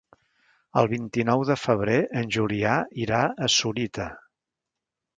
El 0.81 0.89
vint-i-nou 0.93 1.43
de 1.51 1.59
febrer 1.65 1.99
en 2.23 2.33
Julià 2.39 2.75
irà 3.05 3.23
a 3.49 3.55
Sorita. 3.61 4.13